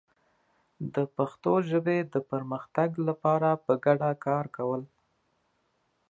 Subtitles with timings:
[0.93, 4.81] د پښتو ژبې د پرمختګ لپاره په ګډه کار کول